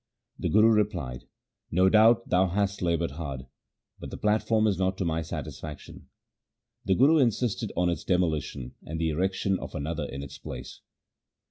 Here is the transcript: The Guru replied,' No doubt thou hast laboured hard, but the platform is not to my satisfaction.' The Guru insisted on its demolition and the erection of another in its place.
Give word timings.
The 0.39 0.49
Guru 0.49 0.69
replied,' 0.71 1.25
No 1.79 1.87
doubt 1.87 2.29
thou 2.29 2.47
hast 2.47 2.81
laboured 2.81 3.11
hard, 3.11 3.45
but 3.99 4.09
the 4.09 4.17
platform 4.17 4.65
is 4.65 4.79
not 4.79 4.97
to 4.97 5.05
my 5.05 5.21
satisfaction.' 5.21 6.07
The 6.83 6.95
Guru 6.95 7.19
insisted 7.19 7.71
on 7.77 7.87
its 7.87 8.03
demolition 8.03 8.73
and 8.83 8.99
the 8.99 9.09
erection 9.11 9.59
of 9.59 9.75
another 9.75 10.05
in 10.05 10.23
its 10.23 10.39
place. 10.39 10.81